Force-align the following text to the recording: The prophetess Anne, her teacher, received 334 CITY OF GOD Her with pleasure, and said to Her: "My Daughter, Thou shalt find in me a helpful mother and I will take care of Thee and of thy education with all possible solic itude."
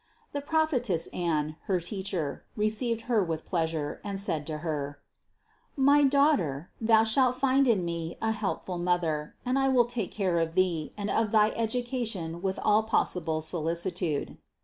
The 0.31 0.41
prophetess 0.41 1.05
Anne, 1.13 1.57
her 1.65 1.79
teacher, 1.79 2.43
received 2.55 3.01
334 3.01 3.05
CITY 3.05 3.05
OF 3.05 3.05
GOD 3.05 3.07
Her 3.07 3.23
with 3.23 3.45
pleasure, 3.45 4.01
and 4.03 4.19
said 4.19 4.47
to 4.47 4.57
Her: 4.65 4.99
"My 5.75 6.03
Daughter, 6.05 6.71
Thou 6.81 7.03
shalt 7.03 7.35
find 7.35 7.67
in 7.67 7.85
me 7.85 8.17
a 8.19 8.31
helpful 8.31 8.79
mother 8.79 9.35
and 9.45 9.59
I 9.59 9.69
will 9.69 9.85
take 9.85 10.09
care 10.11 10.39
of 10.39 10.55
Thee 10.55 10.91
and 10.97 11.11
of 11.11 11.29
thy 11.29 11.49
education 11.51 12.41
with 12.41 12.57
all 12.63 12.81
possible 12.81 13.41
solic 13.41 13.77
itude." 13.93 14.37